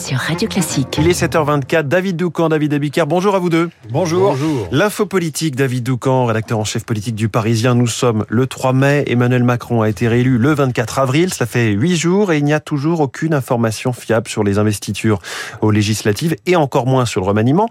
[0.00, 0.96] sur Radio Classique.
[0.98, 3.68] Il est 7h24, David Doucan, David Abiker, bonjour à vous deux.
[3.90, 4.34] Bonjour.
[4.72, 7.74] L'info politique, David Doucan, rédacteur en chef politique du Parisien.
[7.74, 11.72] Nous sommes le 3 mai, Emmanuel Macron a été réélu le 24 avril, ça fait
[11.72, 15.20] 8 jours et il n'y a toujours aucune information fiable sur les investitures
[15.60, 17.68] aux législatives et encore moins sur le remaniement.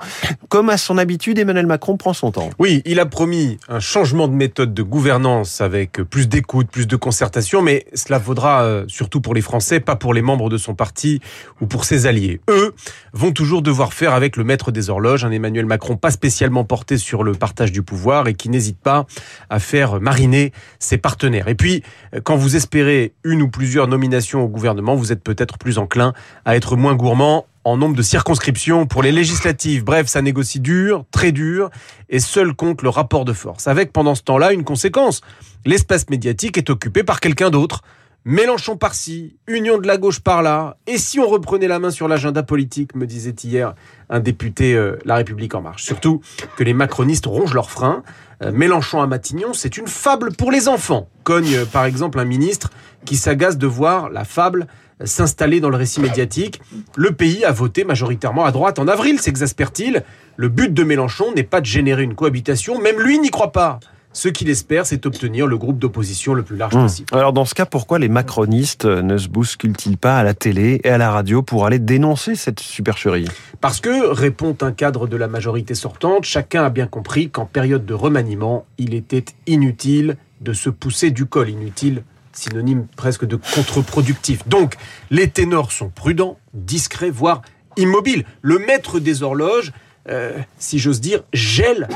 [0.50, 2.52] Comme à son habitude, Emmanuel Macron prend son temps.
[2.59, 6.96] Oui, il a promis un changement de méthode de gouvernance avec plus d'écoute, plus de
[6.96, 10.75] concertation, mais cela vaudra euh, surtout pour les Français, pas pour les membres de son
[10.75, 11.21] parti
[11.59, 12.18] ou pour ses alliés.
[12.49, 12.73] Eux
[13.13, 16.98] vont toujours devoir faire avec le maître des horloges, un Emmanuel Macron pas spécialement porté
[16.98, 19.05] sur le partage du pouvoir et qui n'hésite pas
[19.49, 21.47] à faire mariner ses partenaires.
[21.47, 21.84] Et puis,
[22.23, 26.13] quand vous espérez une ou plusieurs nominations au gouvernement, vous êtes peut-être plus enclin
[26.45, 29.83] à être moins gourmand en nombre de circonscriptions pour les législatives.
[29.83, 31.70] Bref, ça négocie dur, très dur,
[32.09, 33.67] et seul compte le rapport de force.
[33.67, 35.22] Avec pendant ce temps-là une conséquence.
[35.66, 37.81] L'espace médiatique est occupé par quelqu'un d'autre.
[38.26, 40.78] Mélenchon par-ci, Union de la gauche par-là.
[40.88, 43.73] Et si on reprenait la main sur l'agenda politique, me disait hier
[44.09, 45.84] un député euh, La République en marche.
[45.84, 46.22] Surtout
[46.58, 48.03] que les macronistes rongent leurs freins.
[48.44, 51.08] Euh, Mélenchon à Matignon, c'est une fable pour les enfants.
[51.23, 52.72] Cogne euh, par exemple un ministre
[53.06, 54.67] qui s'agace de voir la fable
[55.06, 56.61] s'installer dans le récit médiatique.
[56.98, 60.04] Le pays a voté majoritairement à droite en avril, s'exaspère-t-il?
[60.36, 63.80] Le but de Mélenchon n'est pas de générer une cohabitation, même lui n'y croit pas.
[64.11, 66.81] Ce qu'il espère, c'est obtenir le groupe d'opposition le plus large Mmh.
[66.81, 67.09] possible.
[67.11, 70.89] Alors dans ce cas, pourquoi les macronistes ne se bousculent-ils pas à la télé et
[70.89, 73.27] à la radio pour aller dénoncer cette supercherie
[73.61, 77.85] Parce que, répond un cadre de la majorité sortante, chacun a bien compris qu'en période
[77.85, 81.49] de remaniement, il était inutile de se pousser du col.
[81.49, 84.47] Inutile, synonyme presque de contre-productif.
[84.47, 84.75] Donc,
[85.11, 87.41] les ténors sont prudents, discrets, voire
[87.77, 88.25] immobiles.
[88.41, 89.71] Le maître des horloges,
[90.09, 91.87] euh, si j'ose dire, gèle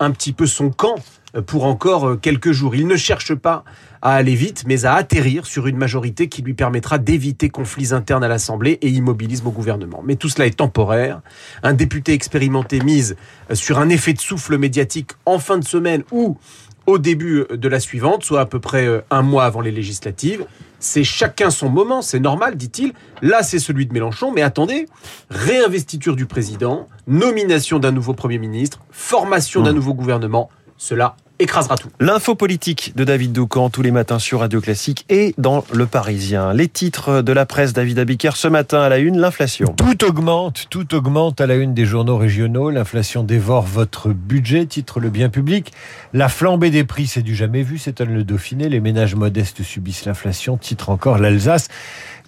[0.00, 0.96] un petit peu son camp
[1.40, 2.74] pour encore euh, quelques jours.
[2.74, 3.64] Il ne cherche pas
[4.02, 8.24] à aller vite, mais à atterrir sur une majorité qui lui permettra d'éviter conflits internes
[8.24, 10.02] à l'Assemblée et immobilisme au gouvernement.
[10.04, 11.20] Mais tout cela est temporaire.
[11.62, 13.16] Un député expérimenté mise
[13.50, 16.36] euh, sur un effet de souffle médiatique en fin de semaine ou
[16.86, 20.44] au début de la suivante, soit à peu près euh, un mois avant les législatives.
[20.80, 22.92] C'est chacun son moment, c'est normal, dit-il.
[23.22, 24.88] Là, c'est celui de Mélenchon, mais attendez,
[25.30, 31.88] réinvestiture du président, nomination d'un nouveau Premier ministre, formation d'un nouveau gouvernement, cela écrasera tout.
[32.00, 36.52] L'info politique de David Doucan tous les matins sur Radio Classique et dans Le Parisien.
[36.52, 39.74] Les titres de la presse David Abiker ce matin à la une, l'inflation.
[39.76, 42.70] Tout augmente, tout augmente à la une des journaux régionaux.
[42.70, 45.72] L'inflation dévore votre budget, titre le bien public.
[46.12, 48.68] La flambée des prix, c'est du jamais vu, s'étonne le Dauphiné.
[48.68, 51.68] Les ménages modestes subissent l'inflation, titre encore l'Alsace.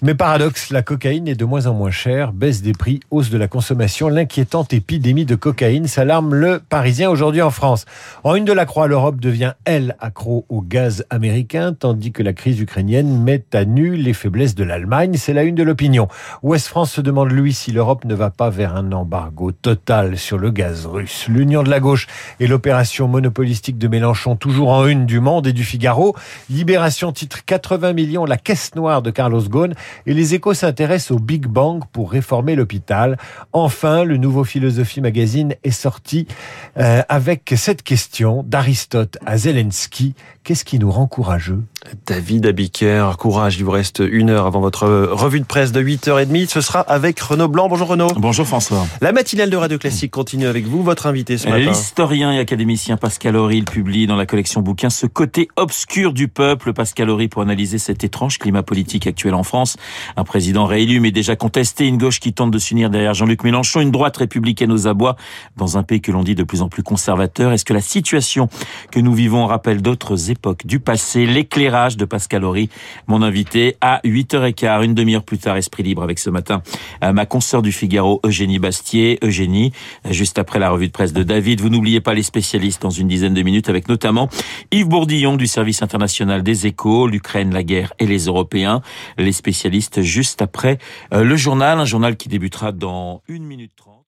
[0.04, 3.38] Mais paradoxe, la cocaïne est de moins en moins chère, baisse des prix, hausse de
[3.38, 7.86] la consommation, l'inquiétante épidémie de cocaïne s'alarme le Parisien aujourd'hui en France.
[8.22, 12.34] En une de la Croix, l'Europe devient, elle, accro au gaz américain, tandis que la
[12.34, 15.14] crise ukrainienne met à nu les faiblesses de l'Allemagne.
[15.16, 16.08] C'est la une de l'opinion.
[16.42, 20.36] Ouest France se demande, lui, si l'Europe ne va pas vers un embargo total sur
[20.36, 21.28] le gaz russe.
[21.28, 22.08] L'Union de la gauche
[22.40, 26.14] et l'opération monopolistique de Mélenchon, toujours en une du Monde et du Figaro.
[26.50, 29.72] Libération titre 80 millions, la caisse noire de Carlos Ghosn.
[30.06, 33.18] Et les échos s'intéressent au Big Bang pour réformer l'hôpital.
[33.52, 36.26] Enfin, le nouveau Philosophie Magazine est sorti
[36.78, 40.14] euh, avec cette question d'Aristote à Zelensky.
[40.42, 41.62] Qu'est-ce qui nous rend courageux?
[42.06, 46.48] David Abiker, courage, il vous reste une heure avant votre revue de presse de 8h30.
[46.48, 47.68] Ce sera avec Renaud Blanc.
[47.68, 48.08] Bonjour Renaud.
[48.16, 48.86] Bonjour François.
[49.02, 51.58] La matinale de Radio Classique continue avec vous, votre invité ce matin.
[51.58, 56.28] L'historien et académicien Pascal Horry il publie dans la collection bouquin Ce côté obscur du
[56.28, 56.72] peuple.
[56.72, 59.76] Pascal Horry pour analyser cet étrange climat politique actuel en France.
[60.16, 63.80] Un président réélu mais déjà contesté, une gauche qui tente de s'unir derrière Jean-Luc Mélenchon,
[63.80, 65.16] une droite républicaine aux abois
[65.56, 67.52] dans un pays que l'on dit de plus en plus conservateur.
[67.52, 68.48] Est-ce que la situation
[68.90, 71.26] que nous vivons rappelle d'autres époques du passé?
[71.26, 72.70] L'éclairage de Pascal Horry,
[73.08, 76.62] mon invité à 8h15, une demi-heure plus tard, Esprit Libre avec ce matin
[77.02, 79.18] ma consoeur du Figaro, Eugénie Bastier.
[79.22, 79.72] Eugénie,
[80.08, 83.08] juste après la revue de presse de David, vous n'oubliez pas les spécialistes dans une
[83.08, 84.28] dizaine de minutes avec notamment
[84.70, 88.80] Yves Bourdillon du service international des échos, l'Ukraine, la guerre et les Européens.
[89.18, 90.78] Les spécialistes juste après
[91.10, 94.03] le journal, un journal qui débutera dans une minute trente.